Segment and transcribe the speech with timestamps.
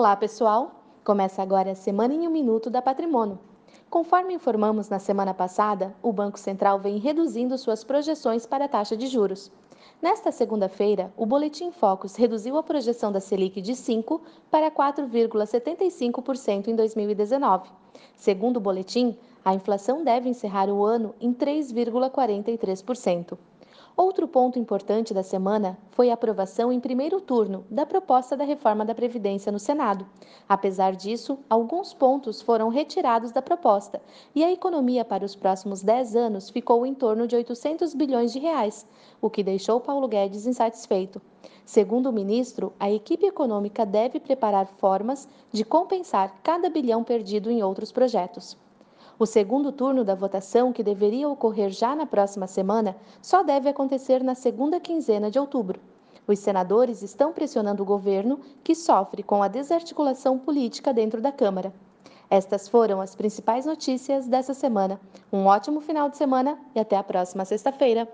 [0.00, 0.80] Olá, pessoal!
[1.04, 3.38] Começa agora a Semana em um Minuto da Patrimônio.
[3.90, 8.96] Conforme informamos na semana passada, o Banco Central vem reduzindo suas projeções para a taxa
[8.96, 9.52] de juros.
[10.00, 16.74] Nesta segunda-feira, o Boletim Focus reduziu a projeção da Selic de 5% para 4,75% em
[16.74, 17.68] 2019.
[18.16, 23.36] Segundo o boletim, a inflação deve encerrar o ano em 3,43%.
[24.02, 28.82] Outro ponto importante da semana foi a aprovação em primeiro turno da proposta da reforma
[28.82, 30.06] da Previdência no Senado.
[30.48, 34.00] Apesar disso, alguns pontos foram retirados da proposta
[34.34, 38.38] e a economia para os próximos 10 anos ficou em torno de 800 bilhões de
[38.38, 38.86] reais,
[39.20, 41.20] o que deixou Paulo Guedes insatisfeito.
[41.66, 47.62] Segundo o ministro, a equipe econômica deve preparar formas de compensar cada bilhão perdido em
[47.62, 48.56] outros projetos.
[49.20, 54.24] O segundo turno da votação, que deveria ocorrer já na próxima semana, só deve acontecer
[54.24, 55.78] na segunda quinzena de outubro.
[56.26, 61.70] Os senadores estão pressionando o governo, que sofre com a desarticulação política dentro da Câmara.
[62.30, 64.98] Estas foram as principais notícias dessa semana.
[65.30, 68.08] Um ótimo final de semana e até a próxima sexta-feira.